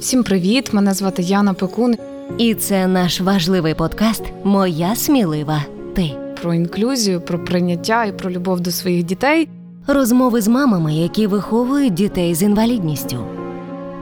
[0.00, 0.72] Всім привіт!
[0.72, 1.96] Мене звати Яна Пекун.
[2.38, 5.64] І це наш важливий подкаст Моя смілива
[5.94, 6.10] ти.
[6.42, 9.48] Про інклюзію, про прийняття і про любов до своїх дітей.
[9.86, 13.16] Розмови з мамами, які виховують дітей з інвалідністю.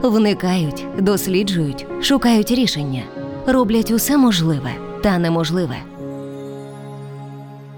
[0.01, 3.03] Вникають, досліджують, шукають рішення,
[3.47, 4.71] роблять усе можливе
[5.03, 5.75] та неможливе.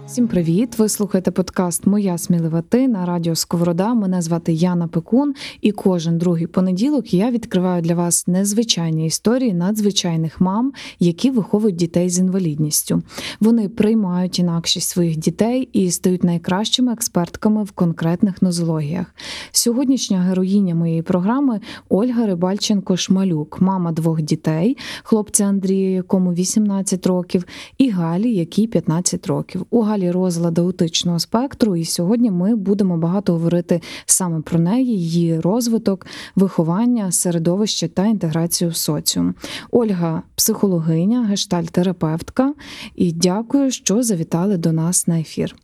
[0.08, 0.78] Всім привіт!
[0.78, 3.94] Ви слухаєте подкаст Моя смілива ти на радіо Сковорода.
[3.94, 10.42] Мене звати Яна Пекун, і кожен другий понеділок я відкриваю для вас незвичайні історії надзвичайних
[10.42, 13.02] мам, які виховують дітей з інвалідністю.
[13.40, 19.16] Вони приймають інакшість своїх дітей і стають найкращими експертками в конкретних нозологіях.
[19.52, 27.46] Сьогоднішня героїня моєї програми Ольга Рибальченко Шмалюк, мама двох дітей, хлопця Андрія, якому 18 років,
[27.78, 29.66] і Галі, якій 15 років.
[29.70, 35.40] У Галі розлад аутичного спектру, і сьогодні ми будемо багато говорити саме про неї, її
[35.40, 36.06] розвиток,
[36.36, 39.36] виховання, середовище та інтеграцію в соціум.
[39.72, 42.54] Ольга психологиня, гештальтерапевтка,
[42.96, 45.56] і дякую, що завітали до нас на ефір.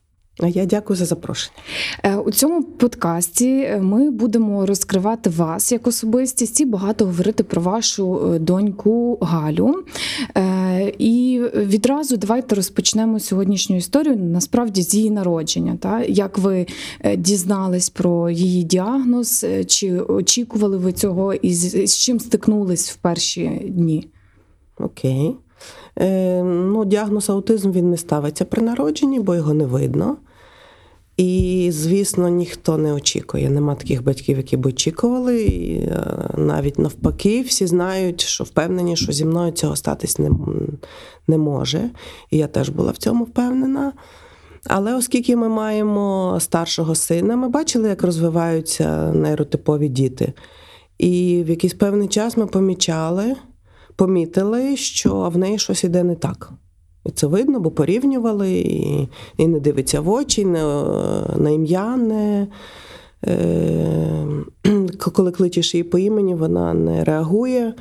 [0.48, 1.58] Я дякую за запрошення.
[2.04, 8.34] Е, У цьому подкасті ми будемо розкривати вас як особистість і багато говорити про вашу
[8.34, 9.84] е, доньку Галю.
[10.38, 15.78] Е, І відразу давайте розпочнемо сьогоднішню історію насправді з її народження.
[15.80, 16.04] Та?
[16.04, 16.66] Як ви
[17.00, 22.92] е, дізнались про її діагноз, е, чи очікували ви цього і з з чим стикнулись
[22.92, 24.08] в перші дні?
[24.78, 25.36] Окей.
[26.00, 30.18] Е, ну, Діагноз аутизм він не ставиться при народженні, бо його не видно.
[31.18, 33.50] І, звісно, ніхто не очікує.
[33.50, 35.42] Нема таких батьків, які б очікували.
[35.44, 40.30] І, е, навіть навпаки, всі знають, що впевнені, що зі мною цього статись не,
[41.28, 41.90] не може.
[42.32, 43.94] І я теж була в цьому впевнена.
[44.68, 50.34] Але оскільки ми маємо старшого сина, ми бачили, як розвиваються нейротипові діти.
[50.98, 53.36] І в якийсь певний час ми помічали,
[53.96, 56.54] помітили, що в неї щось іде не так.
[57.06, 60.64] І це видно, бо порівнювали, і і не дивиться в очі, не,
[61.38, 62.48] на ім'я не.
[63.28, 64.28] Е,
[65.14, 67.74] коли кличеш її по імені, вона не реагує.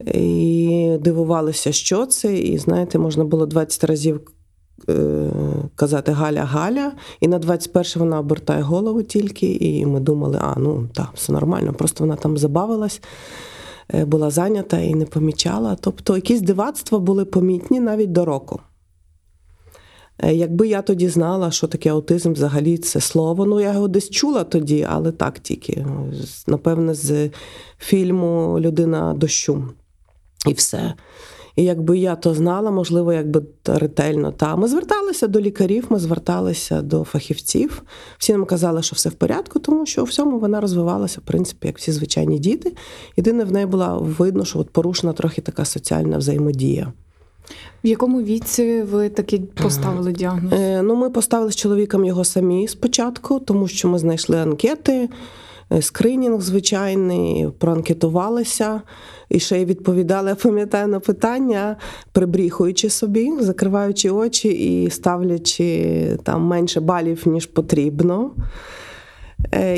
[0.00, 2.38] І дивувалися, що це.
[2.38, 4.20] І знаєте, можна було 20 разів
[4.88, 5.30] е,
[5.74, 10.88] казати Галя, Галя, і на 21 вона обертає голову тільки, і ми думали, а ну
[10.92, 13.00] так, все нормально, просто вона там забавилась.
[13.92, 15.76] Е, була зайнята і не помічала.
[15.80, 18.60] Тобто якісь дивацтва були помітні навіть до року.
[20.18, 24.10] Е, якби я тоді знала, що таке аутизм взагалі це слово, ну я його десь
[24.10, 25.86] чула тоді, але так тільки.
[26.46, 27.30] Напевне, з
[27.78, 29.68] фільму Людина дощу
[30.46, 30.94] і все.
[31.56, 36.82] І якби я то знала, можливо, якби ретельно та ми зверталися до лікарів, ми зверталися
[36.82, 37.82] до фахівців.
[38.18, 41.66] Всі нам казали, що все в порядку, тому що у всьому вона розвивалася, в принципі,
[41.66, 42.72] як всі звичайні діти.
[43.16, 46.92] Єдине в неї була видно, що от порушена трохи така соціальна взаємодія.
[47.84, 50.52] В якому віці ви таки поставили діагноз?
[50.52, 55.08] Е, ну, ми поставили з чоловіком його самі спочатку, тому що ми знайшли анкети.
[55.80, 58.82] Скринінг звичайний, проанкетувалися
[59.28, 61.76] і ще й відповідали, я пам'ятаю на питання,
[62.12, 68.30] прибріхуючи собі, закриваючи очі і ставлячи там менше балів, ніж потрібно.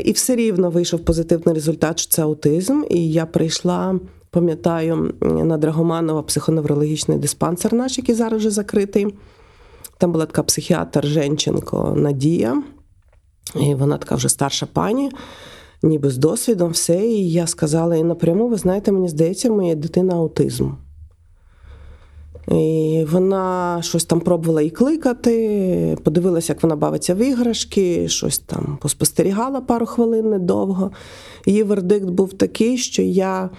[0.04, 2.82] І все рівно вийшов позитивний результат, що це аутизм.
[2.90, 9.06] І я прийшла, пам'ятаю, на Драгоманова психоневрологічний диспансер наш, який зараз вже закритий.
[9.98, 12.62] Там була така психіатр Женченко Надія,
[13.54, 15.10] і вона така вже старша пані
[15.82, 17.06] ніби з досвідом, все.
[17.06, 20.70] І я сказала їй напряму: ви знаєте, мені здається, моя дитина аутизм.
[22.48, 28.78] І Вона щось там пробувала і кликати, подивилася, як вона бавиться в іграшки, щось там
[28.82, 30.90] поспостерігала пару хвилин недовго.
[31.46, 33.50] Її вердикт був такий, що я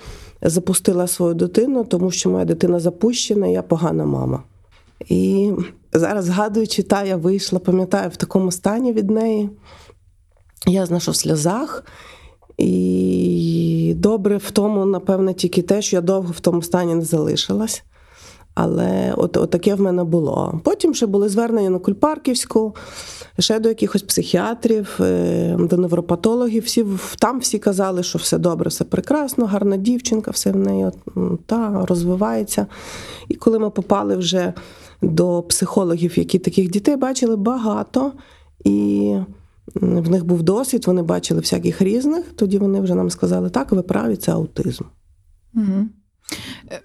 [0.41, 4.44] запустила свою дитину, тому що моя дитина запущена, я погана мама.
[5.09, 5.51] І
[5.94, 9.50] зараз, згадуючи, та я вийшла, пам'ятаю, в такому стані від неї.
[10.67, 11.83] Я знайшов в сльозах.
[12.57, 17.83] І добре в тому, напевне, тільки те, що я довго в тому стані не залишилась.
[18.53, 20.62] Але от, от таке в мене було.
[20.63, 22.75] Потім ще були звернення на Кульпарківську,
[23.39, 26.63] ще до якихось психіатрів, е, до невропатологів.
[26.63, 26.86] Всі,
[27.19, 30.89] Там всі казали, що все добре, все прекрасно, гарна дівчинка, все в неї
[31.45, 32.68] та, розвивається.
[33.27, 34.53] І коли ми попали вже
[35.01, 38.12] до психологів, які таких дітей бачили багато.
[38.65, 39.15] І
[39.75, 42.25] в них був досвід, вони бачили всяких різних.
[42.35, 44.83] Тоді вони вже нам сказали, так, ви праві, це аутизм.
[45.55, 45.85] Угу.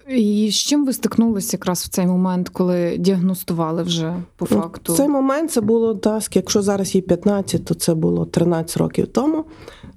[0.09, 4.93] І з чим ви стикнулися якраз в цей момент, коли діагностували вже по Ну, факту?
[4.93, 9.07] В цей момент це було так, якщо зараз їй 15, то це було 13 років
[9.07, 9.45] тому.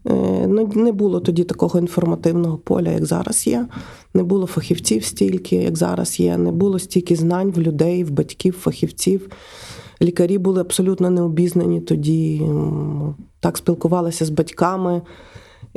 [0.06, 3.66] Е, Ну, не було тоді такого інформативного поля, як зараз є.
[4.14, 6.36] Не було фахівців стільки, як зараз є.
[6.36, 9.28] Не було стільки знань в людей, в батьків, фахівців.
[10.02, 12.42] Лікарі були абсолютно необізнані тоді.
[13.40, 15.02] Так спілкувалися з батьками.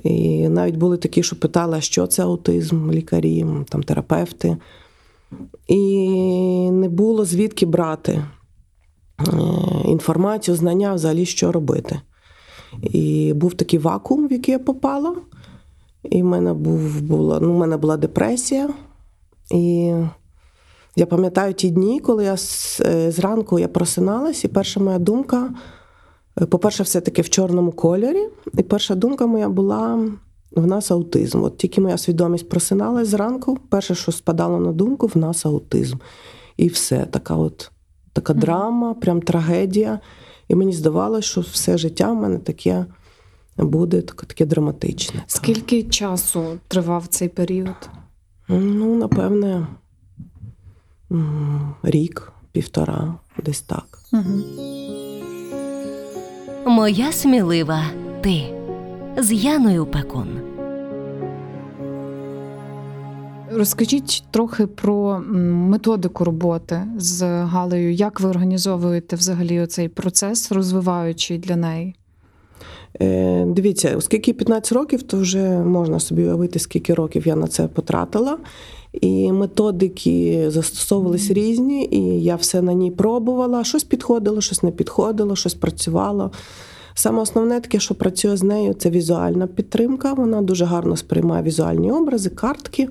[0.03, 4.57] І навіть були такі, що питали, що це аутизм, лікарі, там терапевти.
[5.67, 5.77] І
[6.71, 8.25] не було звідки брати е,
[9.85, 11.99] інформацію, знання взагалі, що робити.
[12.81, 15.15] І був такий вакуум, в який я попала.
[16.03, 18.69] І в мене, був, була, ну, в мене була депресія.
[19.51, 19.93] І
[20.95, 22.35] я пам'ятаю ті дні, коли я
[22.81, 25.49] е, зранку я просиналась, і перша моя думка,
[26.41, 28.27] е, по-перше, все-таки в чорному кольорі.
[28.57, 30.09] І перша думка моя була:
[30.51, 31.43] в нас аутизм.
[31.43, 35.97] От тільки моя свідомість просиналась зранку, перше, що спадало на думку, в нас аутизм.
[36.57, 37.71] І все, така от
[38.13, 39.99] така драма, прям трагедія.
[40.47, 42.85] І мені здавалося, що все життя в мене таке
[43.57, 45.23] буде таке, таке драматичне.
[45.27, 47.89] Скільки часу тривав цей період?
[48.47, 49.67] Ну, напевне,
[51.83, 53.15] рік, півтора,
[53.45, 53.99] десь так.
[54.13, 54.43] Угу.
[56.65, 57.83] Моя смілива
[58.21, 58.43] ти
[59.17, 60.27] з Яною Пекун.
[63.51, 67.93] Розкажіть трохи про методику роботи з Галею.
[67.93, 71.95] Як ви організовуєте взагалі цей процес, розвиваючий для неї?
[73.01, 77.67] Е, дивіться, оскільки 15 років, то вже можна собі уявити, скільки років я на це
[77.67, 78.37] потратила.
[78.93, 83.63] І методики застосовувались різні, і я все на ній пробувала.
[83.63, 86.31] Щось підходило, щось не підходило, щось працювало.
[86.93, 90.13] Саме основне таке, що працює з нею, це візуальна підтримка.
[90.13, 92.89] Вона дуже гарно сприймає візуальні образи, картки.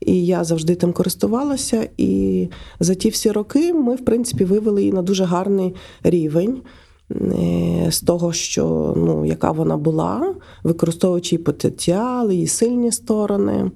[0.00, 1.88] І я завжди тим користувалася.
[1.96, 2.48] І
[2.80, 6.62] за ті всі роки ми, в принципі, вивели її на дуже гарний рівень.
[7.10, 13.70] е, З того, що ну, яка вона була, використовуючи її потенціал, її сильні сторони.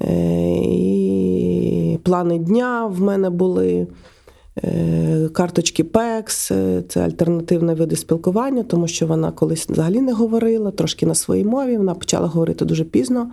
[0.00, 0.60] Е,
[1.92, 3.86] І плани дня в мене були.
[4.64, 10.70] Е, Карточки PEX, е, це альтернативне види спілкування, тому що вона колись взагалі не говорила,
[10.70, 11.76] трошки на своїй мові.
[11.76, 13.30] Вона почала говорити дуже пізно,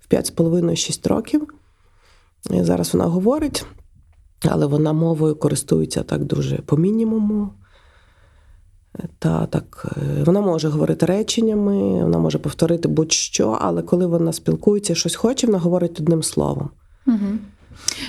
[0.00, 1.46] в 5,5-6 років.
[2.50, 3.64] Зараз вона говорить,
[4.48, 7.50] але вона мовою користується так дуже по мінімуму.
[9.18, 14.94] Та так, е, вона може говорити реченнями, вона може повторити будь-що, але коли вона спілкується,
[14.94, 16.70] щось хоче, вона говорить одним словом.
[17.06, 17.38] Угу.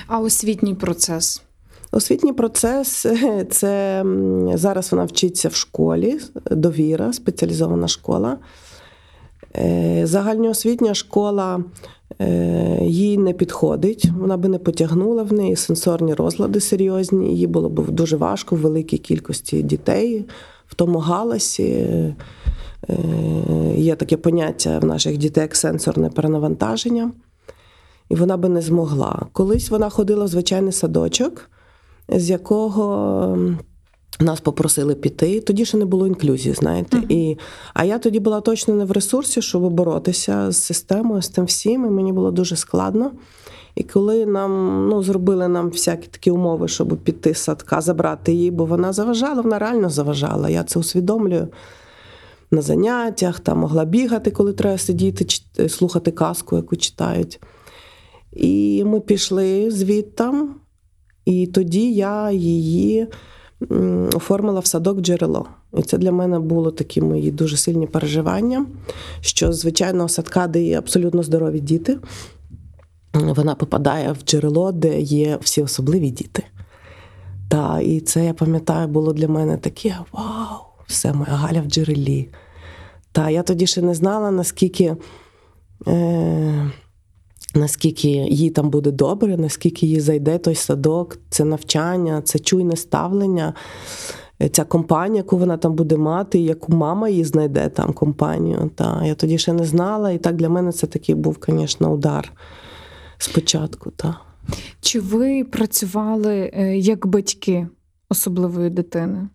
[0.07, 1.41] А освітній процес?
[1.91, 3.05] Освітній процес
[3.49, 4.05] це
[4.53, 6.19] зараз вона вчиться в школі,
[6.51, 8.37] довіра, спеціалізована школа.
[9.55, 11.63] Е, Загальноосвітня школа
[12.21, 17.37] е, їй не підходить, вона би не потягнула в неї сенсорні розлади серйозні.
[17.37, 20.25] Їй було б дуже важко в великій кількості дітей
[20.71, 21.63] в тому галасі.
[22.89, 22.95] Е,
[23.77, 27.11] Є таке поняття в наших дітей як сенсорне перенавантаження.
[28.09, 29.25] І вона би не змогла.
[29.31, 31.49] Колись вона ходила в звичайний садочок,
[32.09, 33.37] з якого
[34.19, 35.41] нас попросили піти.
[35.41, 36.97] Тоді ще не було інклюзії, знаєте.
[36.97, 37.05] Мгм.
[37.09, 37.37] І,
[37.73, 41.85] а я тоді була точно не в ресурсі, щоб боротися з системою, з тим всім,
[41.85, 43.11] і мені було дуже складно.
[43.75, 48.51] І коли нам ну, зробили нам всякі такі умови, щоб піти з садка, забрати її,
[48.51, 50.49] бо вона заважала, вона реально заважала.
[50.49, 51.47] Я це усвідомлюю
[52.51, 55.25] на заняттях, там могла бігати, коли треба сидіти,
[55.69, 57.39] слухати казку, яку читають.
[58.33, 60.55] І ми пішли звідтам,
[61.25, 63.07] і тоді я її
[64.15, 65.47] оформила в садок джерело.
[65.77, 68.65] І це для мене було такі мої дуже сильні переживання,
[69.21, 71.97] що з звичайного садка, де є абсолютно здорові діти,
[73.13, 76.43] вона попадає в джерело, де є всі особливі діти.
[77.49, 82.29] Та, і це я пам'ятаю, було для мене таке: вау, все, моя Галя в джерелі.
[83.11, 84.95] Та я тоді ще не знала, наскільки.
[85.87, 86.71] Е-
[87.55, 93.53] наскільки їй там буде добре, наскільки їй зайде той садок, це навчання, це чуйне ставлення,
[94.41, 98.71] е, ця компанія, яку вона там буде мати, яку мама їй знайде там компанію.
[98.75, 102.33] Та я тоді ще не знала, і так для мене це такий був, звісно, удар
[103.23, 103.91] спочатку.
[103.91, 104.19] Та.
[104.81, 107.67] Чи ви працювали е, як батьки
[108.09, 109.27] особливої дитини?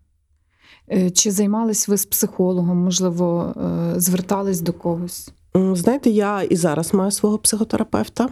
[0.93, 5.31] Е, Чи займались ви з психологом, можливо, е, звертались до когось?
[5.73, 8.29] Знаєте, я і зараз маю свого психотерапевта.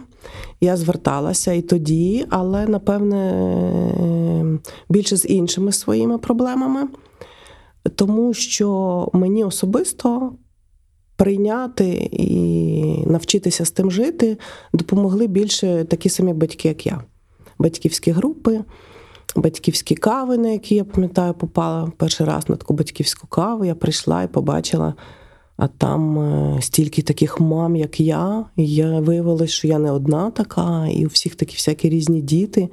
[0.61, 4.59] Я зверталася і тоді, але напевне е,
[4.89, 6.87] більше з іншими своїми проблемами,
[7.95, 10.33] тому що мені особисто
[11.15, 14.37] прийняти і навчитися з тим жити,
[14.73, 17.01] допомогли більше такі самі батьки, як я.
[17.59, 18.63] Батьківські групи,
[19.35, 23.65] батьківські кави, на які я пам'ятаю, попала перший раз на таку батьківську каву.
[23.65, 24.93] Я прийшла і побачила,
[25.57, 28.45] а там е, стільки таких мам, як я.
[28.55, 32.69] І я виявилася, що я не одна така, і у всіх такі всякі різні діти.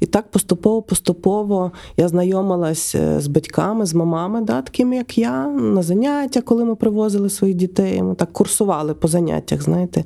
[0.00, 5.82] І так поступово-поступово я знайомилась е, з батьками, з мамами, да, такими, як я, на
[5.82, 8.02] заняття, коли ми привозили своїх дітей.
[8.02, 10.04] Ми так курсували по заняттях, знаєте,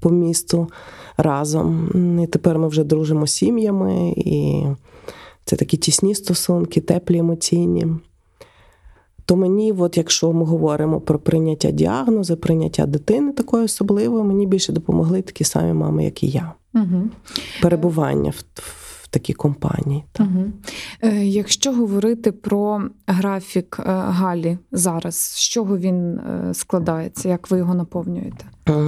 [0.00, 0.68] по місту
[1.16, 1.90] разом.
[2.22, 4.66] І тепер ми вже дружимо з сім'ями, і
[5.44, 7.86] це такі тісні стосунки, теплі, емоційні.
[9.30, 14.72] То мені, от якщо ми говоримо про прийняття діагнозу, прийняття дитини такої особливої, мені більше
[14.72, 16.52] допомогли такі самі мами, як і я.
[16.74, 17.02] Угу.
[17.62, 18.44] Перебування в,
[19.02, 20.04] в такій компанії.
[20.12, 20.26] Так.
[20.26, 20.44] Угу.
[21.02, 27.58] Е, якщо говорити про графік е, Галі зараз, з чого він е, складається, як ви
[27.58, 28.44] його наповнюєте?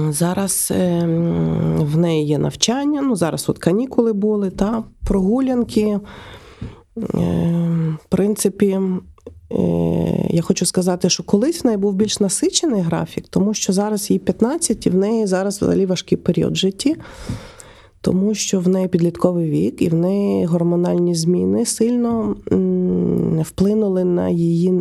[0.09, 1.05] Зараз е,
[1.79, 3.01] в неї є навчання.
[3.01, 5.99] Ну, зараз от канікули були, та прогулянки.
[7.15, 7.59] Е,
[8.05, 8.79] В принципі,
[10.29, 14.19] я хочу сказати, що колись в неї був більш насичений графік, тому що зараз їй
[14.19, 16.95] 15, і в неї зараз взагалі важкий період в житті,
[18.01, 22.35] тому що в неї підлітковий вік, і в неї гормональні зміни сильно
[23.41, 24.73] вплинули на її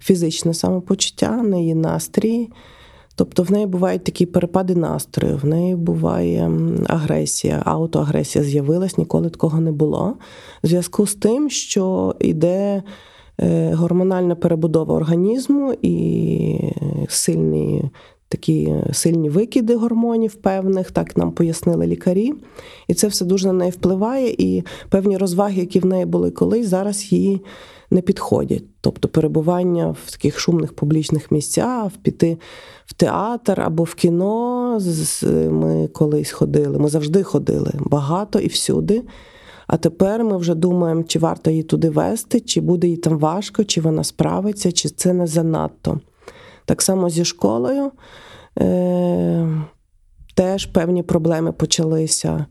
[0.00, 2.48] фізичне самопочуття, на її настрій.
[3.14, 6.50] Тобто в неї бувають такі перепади настрою, в неї буває
[6.86, 10.16] агресія, аутоагресія з'явилась, ніколи такого не було.
[10.62, 12.82] В зв'язку з тим, що йде е,
[13.72, 16.72] гормональна перебудова організму і
[17.08, 17.90] сильні
[18.30, 22.34] такі сильні викиди гормонів певних, так нам пояснили лікарі.
[22.88, 24.34] І це все дуже на неї впливає.
[24.38, 27.40] І певні розваги, які в неї були колись, зараз їй
[27.90, 28.62] не підходять.
[28.80, 32.38] Тобто перебування в таких шумних публічних місцях, піти
[32.86, 34.78] в театр або в кіно.
[35.50, 39.02] Ми колись ходили, ми завжди ходили багато і всюди.
[39.72, 43.64] А тепер ми вже думаємо, чи варто її туди вести, чи буде їй там важко,
[43.64, 46.00] чи вона справиться, чи це не занадто.
[46.64, 47.90] Так само зі школою
[48.58, 49.48] е-
[50.34, 52.46] теж певні проблеми почалися.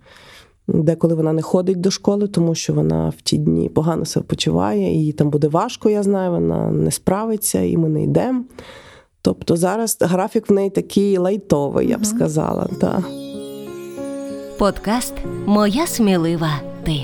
[0.67, 4.93] Деколи вона не ходить до школи, тому що вона в ті дні погано себе почуває,
[4.93, 8.43] і їй там буде важко, я знаю, вона не справиться, і ми не йдемо.
[9.21, 12.67] Тобто зараз графік в неї такий лайтовий, я б сказала.
[12.81, 13.01] Так.
[14.57, 15.13] Подкаст
[15.45, 16.51] Моя смілива
[16.89, 16.95] ти.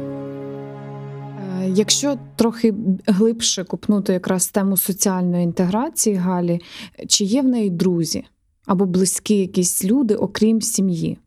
[0.00, 2.74] Е, Якщо трохи
[3.06, 6.60] глибше купнути якраз тему соціальної інтеграції Галі,
[7.08, 8.24] чи є в неї друзі
[8.66, 11.18] або близькі якісь люди, окрім сім'ї?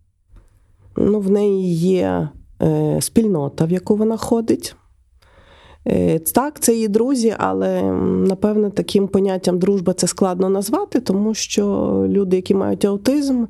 [0.98, 2.29] Ну, в неї є
[2.62, 4.75] е, спільнота, в яку вона ходить.
[5.88, 7.83] Е, так, це її друзі, але
[8.27, 11.65] напевне таким поняттям дружба це складно назвати, тому що
[12.07, 13.45] люди, які мають аутизм,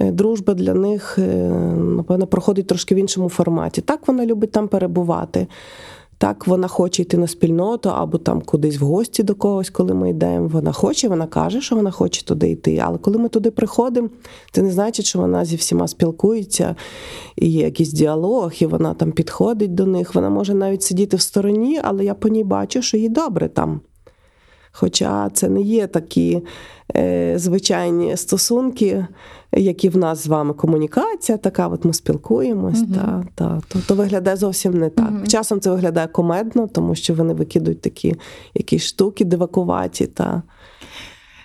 [0.00, 1.22] дружба для них, е,
[1.76, 3.80] напевно, проходить трошки в іншому форматі.
[3.80, 5.46] Так, вона любить там перебувати.
[6.20, 10.10] Так, вона хоче йти на спільноту або там кудись в гості до когось, коли ми
[10.10, 10.48] йдемо.
[10.48, 12.82] Вона хоче, вона каже, що вона хоче туди йти.
[12.84, 14.08] Але коли ми туди приходимо,
[14.52, 16.76] це не значить, що вона зі всіма спілкується,
[17.36, 20.14] і є якийсь діалог, і вона там підходить до них.
[20.14, 23.80] Вона може навіть сидіти в стороні, але я по ній бачу, що їй добре там.
[24.72, 26.42] Хоча це не є такі
[26.96, 29.06] е, звичайні стосунки,
[29.52, 32.94] які в нас з вами комунікація, така от ми спілкуємось, угу.
[32.94, 35.10] та, та, то, то виглядає зовсім не так.
[35.10, 35.26] Угу.
[35.26, 38.14] Часом це виглядає комедно, тому що вони викидують такі
[38.54, 40.06] якісь штуки дивакуваті.
[40.06, 40.42] Та.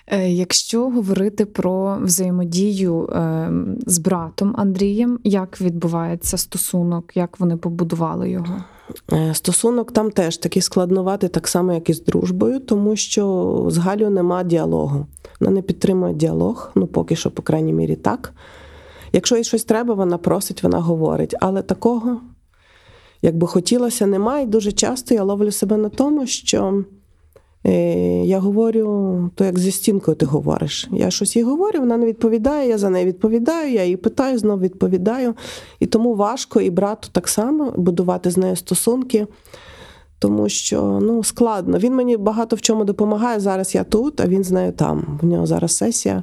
[0.06, 3.50] Е, Якщо говорити про взаємодію е,
[3.86, 8.64] з братом Андрієм, як відбувається стосунок, як вони побудували його?
[9.12, 13.78] Е, Стосунок там теж такий складнуватий, так само, як і з дружбою, тому що з
[13.78, 15.06] Галю нема діалогу.
[15.40, 18.32] Вона не підтримує діалог, ну поки що, по крайній мірі, так.
[19.12, 21.34] Якщо їй щось треба, вона просить, вона говорить.
[21.40, 22.20] Але такого,
[23.22, 24.44] як би хотілося, немає.
[24.44, 26.84] І дуже часто я ловлю себе на тому, що
[28.24, 30.88] я говорю, то як зі стінкою ти говориш.
[30.92, 34.60] Я щось їй говорю, вона не відповідає, я за неї відповідаю, я її питаю, знову
[34.60, 35.34] відповідаю.
[35.80, 39.26] І тому важко і брату так само будувати з нею стосунки.
[40.18, 41.78] Тому що ну складно.
[41.78, 43.40] Він мені багато в чому допомагає.
[43.40, 45.18] Зараз я тут, а він з нею там.
[45.22, 46.22] В нього зараз сесія,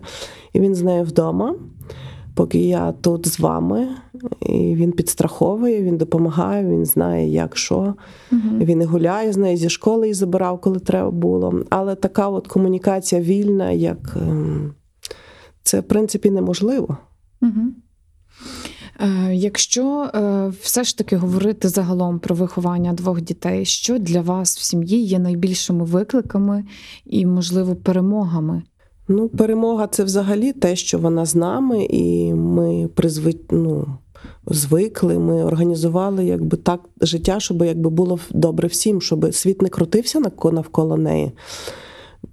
[0.54, 1.56] і він з нею вдома.
[2.36, 3.88] Поки я тут з вами,
[4.42, 7.94] і він підстраховує, він допомагає, він знає, як що.
[8.32, 11.64] Він і гуляє з нею зі школи і забирав, коли треба було.
[11.70, 14.74] Але така от комунікація вільна, як ем,
[15.64, 16.98] це в принципі неможливо.
[17.42, 17.62] Угу.
[19.32, 24.62] Якщо е, все ж таки говорити загалом про виховання двох дітей, що для вас в
[24.62, 26.66] сім'ї є найбільшими викликами
[27.06, 28.64] і, можливо, перемогами?
[29.08, 33.36] Ну, перемога це взагалі те, що вона з нами, і ми призви...
[33.52, 33.88] ну,
[34.48, 40.20] звикли, ми організували якби так життя, щоб якби було добре всім, щоб світ не крутився
[40.20, 41.32] навко- навколо неї.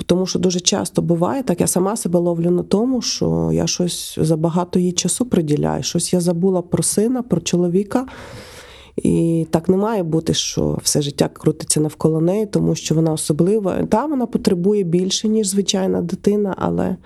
[0.07, 4.19] Тому що дуже часто буває так, я сама себе ловлю на тому, що я щось
[4.21, 8.07] забагато їй часу приділяю, щось я забула про сина, про чоловіка.
[9.03, 13.83] І так не має бути, що все життя крутиться навколо неї, тому що вона особлива.
[13.87, 16.97] Та вона потребує більше, ніж звичайна дитина, але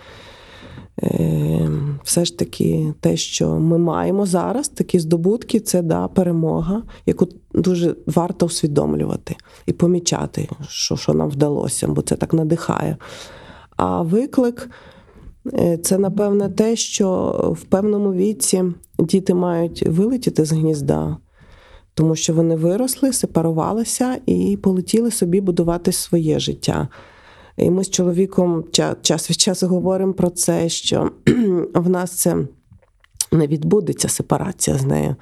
[1.02, 1.70] е,
[2.04, 7.96] все ж таки те, що ми маємо зараз, такі здобутки, це да, перемога, яку дуже
[8.06, 9.36] варто усвідомлювати
[9.66, 12.96] і помічати, що, що нам вдалося, бо це так надихає.
[13.76, 14.70] А виклик
[15.52, 18.64] е, це, напевне, те, що в певному віці
[18.98, 21.16] діти мають вилетіти з гнізда
[21.94, 26.88] тому що вони виросли, сепарувалися і полетіли собі будувати своє життя.
[27.56, 28.64] І ми з чоловіком
[29.02, 31.10] час від часу говоримо про це, що
[31.74, 32.36] в нас це
[33.32, 35.16] не відбудеться сепарація з нею.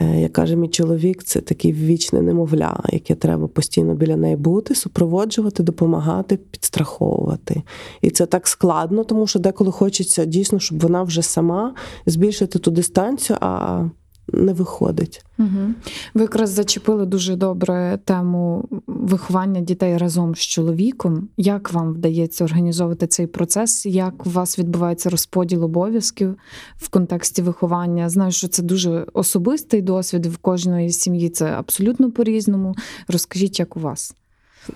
[0.00, 4.74] Е, Як каже мій чоловік, це такий вічне немовля, яке треба постійно біля неї бути,
[4.74, 7.62] супроводжувати, допомагати, підстраховувати.
[8.00, 11.74] І це так складно, тому що деколи хочеться дійсно, щоб вона вже сама
[12.06, 13.84] збільшити ту дистанцію, а
[14.32, 15.24] не виходить.
[15.38, 15.74] Угу.
[16.14, 21.28] Ви якраз зачепили дуже добре тему виховання дітей разом з чоловіком.
[21.36, 23.86] Як вам вдається організовувати цей процес?
[23.86, 26.36] Як у вас відбувається розподіл обов'язків
[26.76, 28.08] в контексті виховання?
[28.08, 30.26] Знаю, що це дуже особистий досвід.
[30.26, 32.74] В кожної сім'ї це абсолютно по-різному.
[33.08, 34.14] Розкажіть, як у вас?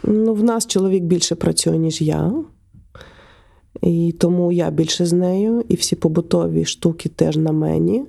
[0.03, 2.33] Ну, в нас чоловік більше працює, ніж я.
[3.81, 8.05] І тому я більше з нею, і всі побутові штуки теж на мені.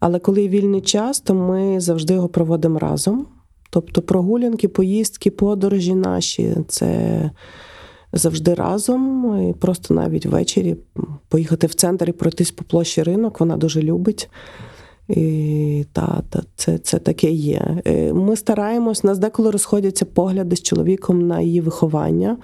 [0.00, 3.26] Але коли вільний час, то ми завжди його проводимо разом.
[3.70, 7.30] Тобто прогулянки, поїздки, подорожі наші це
[8.12, 9.34] завжди разом.
[9.50, 10.76] І просто навіть ввечері
[11.28, 14.30] поїхати в центр і пройтись по площі ринок, вона дуже любить.
[15.08, 17.82] І та, та, це, це таке є.
[17.86, 22.36] Е, Ми стараємось, нас деколи розходяться погляди з чоловіком на її виховання,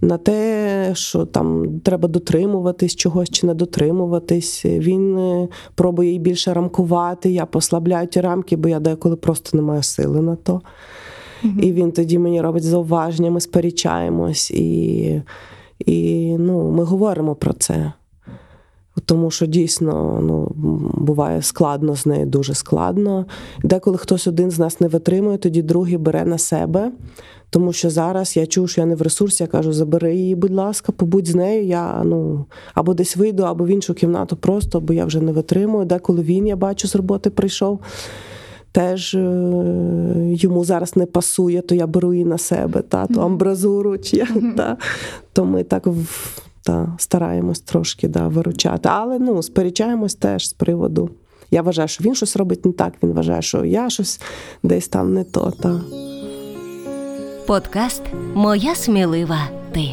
[0.00, 4.64] на те, що там треба дотримуватись чогось чи не дотримуватись.
[4.64, 9.62] Він е, пробує її більше рамкувати, я послабляю ті рамки, бо я деколи просто не
[9.62, 10.60] маю сили на то.
[11.62, 15.22] І він тоді мені робить зауваження, ми сперечаємось, і,
[15.78, 17.92] і ну, ми говоримо про це.
[19.04, 20.52] Тому що дійсно ну,
[20.94, 23.26] буває складно з нею, дуже складно.
[23.62, 26.92] Деколи хтось один з нас не витримує, тоді другий бере на себе.
[27.50, 30.54] Тому що зараз я чую, що я не в ресурсі, я кажу, забери її, будь
[30.54, 31.64] ласка, побудь з нею.
[31.64, 35.84] Я ну або десь вийду, або в іншу кімнату просто, бо я вже не витримую.
[35.84, 37.80] Деколи він, я бачу, з роботи прийшов.
[38.72, 39.20] Теж е,
[40.34, 44.56] йому зараз не пасує, то я беру її на себе, та, ту амбразуру, чи як,
[44.56, 44.76] та.
[45.32, 48.88] то ми так в- та, стараємось трошки да, виручати.
[48.92, 51.10] Але ну, сперечаємось теж з приводу.
[51.50, 54.20] Я вважаю, що він щось робить не так, він вважає, що я щось
[54.62, 55.50] десь там не то.
[55.50, 55.80] Та.
[57.46, 58.02] Подкаст
[58.34, 59.88] Моя смілива ти.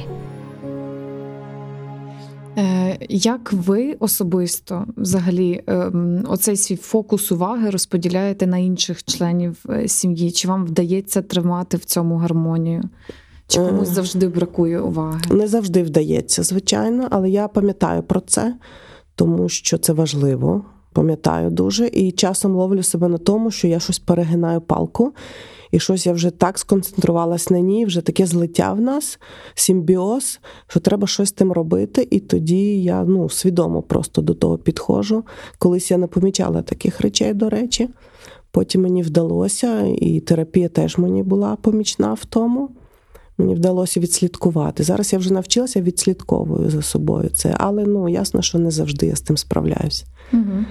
[2.57, 9.87] Е, Як ви особисто взагалі ем, оцей свій фокус уваги розподіляєте на інших членів е,
[9.87, 10.31] сім'ї?
[10.31, 12.83] Чи вам вдається тримати в цьому гармонію?
[13.51, 13.93] Чи комусь Е.
[13.93, 15.19] завжди бракує уваги?
[15.29, 18.55] Не завжди вдається, звичайно, але я пам'ятаю про це,
[19.15, 20.65] тому що це важливо.
[20.93, 25.13] Пам'ятаю дуже, і часом ловлю себе на тому, що я щось перегинаю палку,
[25.71, 29.19] і щось я вже так сконцентрувалась на ній, вже таке злиття в нас,
[29.53, 32.07] симбіоз, що треба щось з тим робити.
[32.11, 35.23] І тоді я ну, свідомо просто до того підходжу.
[35.57, 37.89] Колись я не помічала таких речей, до речі.
[38.51, 42.69] Потім мені вдалося, і терапія теж мені була помічна в тому.
[43.41, 44.83] Мені вдалося відслідкувати.
[44.83, 49.15] Зараз я вже навчилася відслідковую за собою це, але ну ясно, що не завжди я
[49.15, 50.05] з тим справляюсь.
[50.33, 50.65] Угу.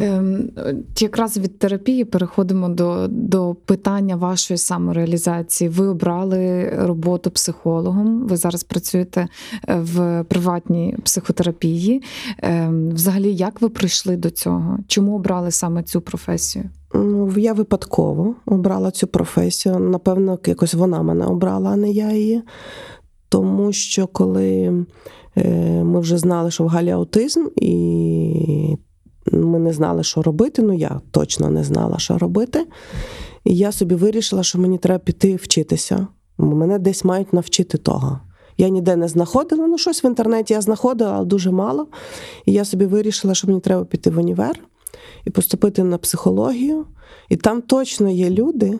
[0.00, 0.50] Ем,
[0.98, 5.70] якраз від терапії переходимо до, до питання вашої самореалізації.
[5.70, 8.26] Ви обрали роботу психологом.
[8.26, 9.28] Ви зараз працюєте
[9.68, 12.02] е, в приватній психотерапії.
[12.38, 14.78] Ем, Взагалі, як ви прийшли до цього?
[14.86, 16.64] Чому обрали саме цю професію?
[17.36, 19.78] Я випадково обрала цю професію.
[19.78, 22.42] Напевно, якось вона мене обрала, а не я її.
[23.28, 24.84] Тому що коли
[25.36, 28.76] е, ми вже знали, що в Галі аутизм, і
[29.32, 30.62] ми не знали, що робити.
[30.62, 32.66] Ну, я точно не знала, що робити.
[33.44, 36.06] І я собі вирішила, що мені треба піти вчитися.
[36.38, 38.20] Мене десь мають навчити того.
[38.58, 41.86] Я ніде не знаходила, ну щось в інтернеті я знаходила, але дуже мало.
[42.46, 44.60] І я собі вирішила, що мені треба піти в універ
[45.24, 46.86] і поступити на психологію.
[47.28, 48.78] І там точно є люди,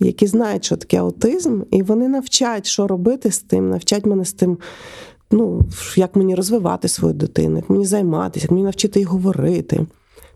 [0.00, 4.32] які знають, що таке аутизм, і вони навчать, що робити з тим, навчать мене з
[4.32, 4.58] тим
[5.30, 5.62] ну,
[5.96, 9.86] як мені розвивати свою дитину, як мені займатися, як мені навчити їй говорити.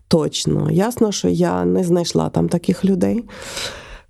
[0.07, 0.71] Точно.
[0.71, 3.23] Ясно, що я не знайшла там таких людей.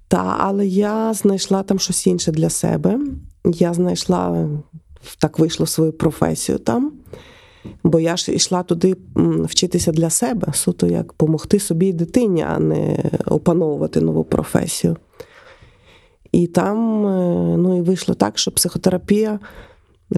[0.08, 3.00] Та, але я знайшла там щось інше для себе.
[3.46, 4.50] Я знайшла,
[5.20, 6.92] так вийшло свою професію там.
[7.84, 8.96] Бо я ж йшла туди
[9.44, 14.98] вчитися для себе, суто як допомогти собі і дитині, а не опановувати нову професію.
[16.32, 19.40] І там е, ну, і вийшло так, що психотерапія,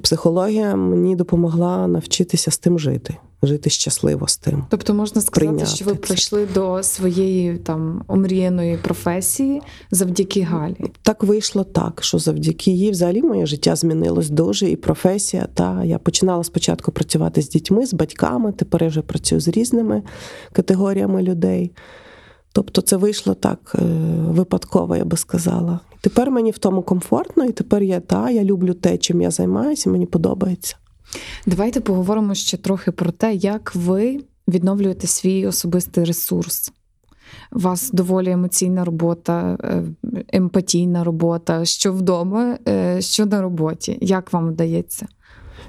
[0.01, 4.63] психологія мені допомогла навчитися з тим жити, жити щасливо з тим.
[4.69, 5.97] Тобто можна сказати, Прийняти що ви це.
[5.97, 10.91] прийшли до своєї там омріяної професії завдяки Галі.
[11.01, 15.47] Так вийшло так, що завдяки їй взагалі моє життя змінилось дуже, і професія.
[15.53, 18.51] Та я починала спочатку працювати з дітьми, з батьками.
[18.51, 20.03] Тепер я вже працюю з різними
[20.51, 21.71] категоріями людей.
[22.51, 23.81] Тобто це вийшло так е,
[24.27, 25.79] випадково, я би сказала.
[26.01, 29.89] Тепер мені в тому комфортно, і тепер я та я люблю те, чим я займаюся,
[29.89, 30.75] мені подобається.
[31.45, 36.71] Давайте поговоримо ще трохи про те, як ви відновлюєте свій особистий ресурс.
[37.51, 39.83] У вас доволі емоційна робота, е,
[40.27, 43.97] емпатійна робота, що вдома, е, що на роботі.
[44.01, 45.07] Як вам вдається?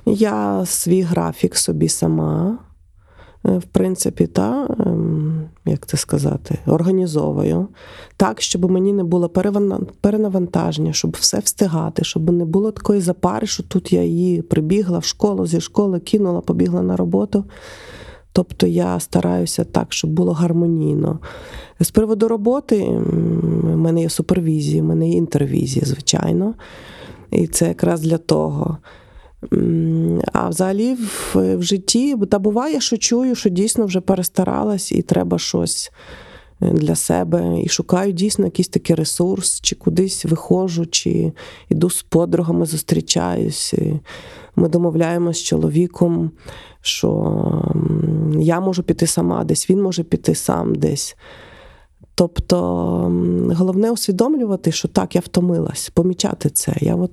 [0.06, 2.58] Я свій графік собі сама,
[3.44, 7.68] в принципі, та, ем, як це сказати, організовую
[8.16, 9.28] так, щоб мені не було
[10.00, 15.04] перенавантаження, щоб все встигати, щоб не було такої запари, що тут я її прибігла в
[15.04, 17.44] школу, зі школи кинула, побігла на роботу.
[18.32, 21.18] Тобто я стараюся так, щоб було гармонійно.
[21.80, 22.84] З приводу роботи,
[23.62, 26.54] в мене є супервізія, в мене є інтервізія, звичайно.
[27.30, 28.78] І це якраз для того.
[30.32, 35.38] А взагалі в, в житті та буває, що чую, що дійсно вже перестаралась і треба
[35.38, 35.92] щось
[36.62, 37.60] е, для себе.
[37.62, 41.32] І шукаю дійсно якийсь такий ресурс, чи кудись виходжу, чи
[41.68, 43.74] йду з подругами, зустрічаюсь.
[43.74, 44.00] І
[44.56, 46.30] Ми домовляємося з чоловіком,
[46.80, 47.62] що
[48.38, 51.16] я можу піти сама десь, він може піти сам десь.
[52.14, 52.56] Тобто
[53.56, 56.76] головне усвідомлювати, що так, я втомилась, помічати це.
[56.80, 57.10] Я от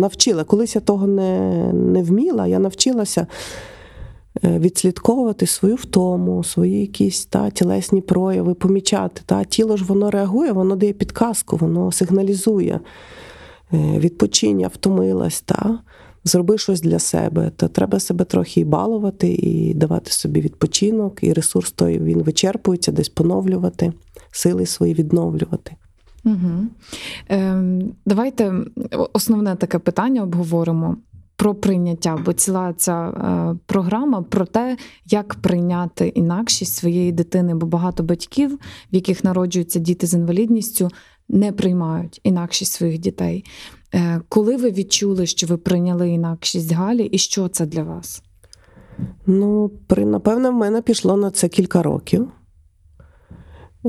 [0.00, 0.44] навчила.
[0.44, 3.26] Колись я того не, не вміла, я навчилася
[4.44, 9.22] е, відслідковувати свою втому, свої якісь та, тілесні прояви, помічати.
[9.26, 9.44] Та.
[9.44, 12.80] Тіло ж воно реагує, воно дає підказку, воно сигналізує.
[13.72, 15.78] Е, Відпочиння, втомилась, та.
[16.24, 17.50] зроби щось для себе.
[17.56, 22.92] Та треба себе трохи і балувати, і давати собі відпочинок, і ресурс той він вичерпується,
[22.92, 23.92] десь поновлювати,
[24.30, 25.76] сили свої відновлювати.
[26.28, 26.66] Угу.
[27.28, 28.52] Ем, давайте
[29.12, 30.96] основне таке питання обговоримо
[31.36, 37.66] про прийняття, бо ціла ця е, програма про те, як прийняти інакшість своєї дитини, бо
[37.66, 38.54] багато батьків,
[38.92, 40.88] в яких народжуються діти з інвалідністю,
[41.28, 43.44] не приймають інакшість своїх дітей.
[43.94, 48.22] Е, коли ви відчули, що ви прийняли інакшість Галі, і що це для вас?
[49.26, 52.28] Ну, при, напевно, в мене пішло на це кілька років.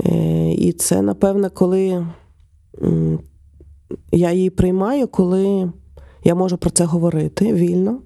[0.05, 2.07] Е, і це, напевно, коли
[4.11, 5.71] я її приймаю, коли
[6.23, 8.01] я можу про це говорити вільно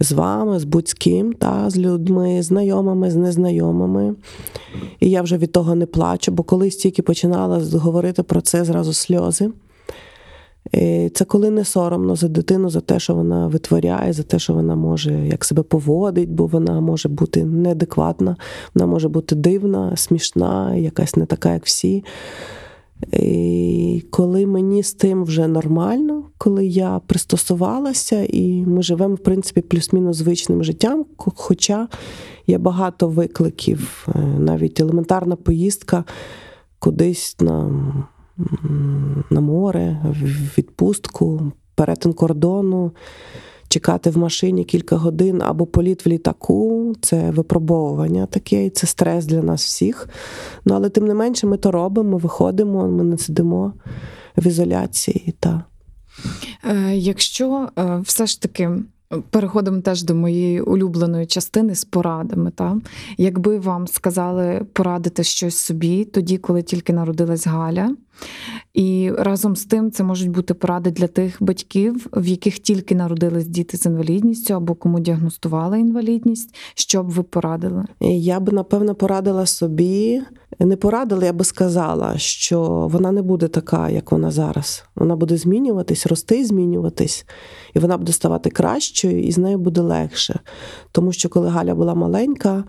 [0.00, 4.14] з вами, з будь-ким, та, з людьми, знайомими, з незнайомими.
[5.00, 8.92] І я вже від того не плачу, бо колись тільки починала говорити про це зразу
[8.92, 9.50] сльози.
[10.74, 14.54] Е, Це коли не соромно за дитину, за те, що вона витворяє, за те, що
[14.54, 18.36] вона може як себе поводить, бо вона може бути неадекватна,
[18.74, 22.04] вона може бути дивна, смішна, якась не така, як всі.
[23.12, 29.60] І коли мені з тим вже нормально, коли я пристосувалася, і ми живемо, в принципі,
[29.60, 31.88] плюс-мінус звичним життям, хоча
[32.46, 36.04] є багато викликів, е, навіть елементарна поїздка
[36.78, 37.70] кудись на,
[39.30, 42.92] на море, в відпустку, перетин кордону,
[43.72, 49.26] чекати в машині кілька годин або політ в літаку це випробовування таке, і це стрес
[49.26, 50.08] для нас всіх.
[50.64, 53.72] Ну, але тим не менше, ми то робимо, виходимо, ми не сидимо
[54.36, 55.34] в ізоляції.
[55.40, 55.64] Та.
[56.70, 58.70] Е, Якщо е, все ж таки
[59.30, 62.76] переходимо теж до моєї улюбленої частини з порадами, та
[63.18, 67.94] якби вам сказали порадити щось собі тоді, коли тільки народилась Галя,
[68.74, 73.46] і разом з тим це можуть бути поради для тих батьків, в яких тільки народились
[73.46, 77.84] діти з інвалідністю або кому діагностували інвалідність, що б ви порадили?
[78.00, 80.22] Я би, напевно, порадила собі,
[80.58, 84.84] не порадила, я би сказала, що вона не буде така, як вона зараз.
[84.94, 87.26] Вона буде змінюватись, рости змінюватись,
[87.74, 90.40] і вона буде ставати кращою, і з нею буде легше.
[90.92, 92.64] Тому що коли Галя була маленька,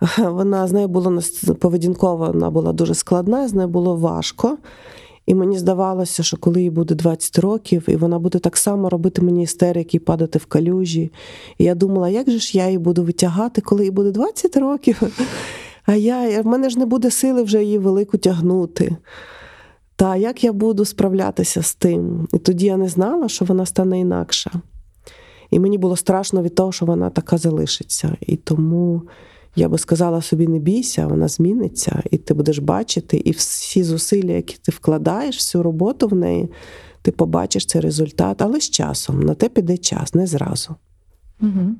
[0.18, 1.20] вона з нею було
[1.60, 4.58] поведінково, вона була дуже складна, з нею було важко.
[5.26, 9.22] І мені здавалося, що коли їй буде 20 років, і вона буде так само робити
[9.22, 11.12] мені істерики і падати в калюжі.
[11.58, 15.02] І я думала, як же ж я її буду витягати, коли їй буде 20 років?
[15.86, 18.96] А я, в мене ж не буде сили вже її велику тягнути.
[19.96, 22.28] Та як я буду справлятися з тим?
[22.32, 24.50] І тоді я не знала, що вона стане інакша.
[25.50, 28.16] І мені було страшно від того, що вона така залишиться.
[28.20, 29.02] І тому
[29.56, 34.32] я би сказала собі: не бійся, вона зміниться, і ти будеш бачити, і всі зусилля,
[34.32, 36.48] які ти вкладаєш, всю роботу в неї,
[37.02, 39.20] ти побачиш цей результат, але з часом.
[39.20, 40.74] На те піде час, не зразу.
[41.42, 41.74] Угу.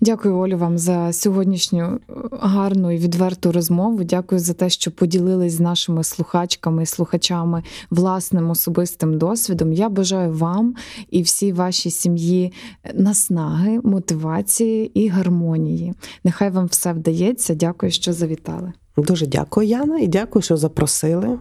[0.00, 1.98] Дякую, Олю, вам за сьогоднішню е,
[2.40, 4.04] гарну і відверту розмову.
[4.04, 9.72] Дякую за те, що поділились з нашими слухачками і слухачами власним особистим досвідом.
[9.72, 10.74] Я бажаю вам
[11.10, 12.52] і всій вашій сім'ї
[12.94, 15.94] наснаги, мотивації і гармонії.
[16.24, 17.54] Нехай вам все вдається.
[17.54, 18.72] Дякую, що завітали.
[18.96, 21.38] Дуже дякую, Яна, і дякую, що запросили.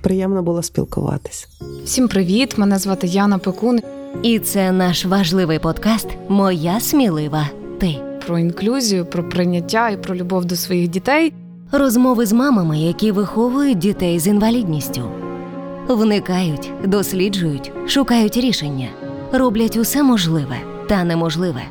[0.00, 1.48] Приємно було спілкуватись.
[1.84, 2.58] Всім привіт!
[2.58, 3.80] Мене звати Яна Пекун.
[4.22, 7.48] І це наш важливий подкаст Моя смілива
[7.78, 7.96] ти.
[8.26, 11.34] Про інклюзію, про прийняття і про любов до своїх дітей.
[11.72, 15.02] Розмови з мамами, які виховують дітей з інвалідністю.
[15.88, 18.88] Вникають, досліджують, шукають рішення,
[19.32, 20.56] роблять усе можливе
[20.88, 21.62] та неможливе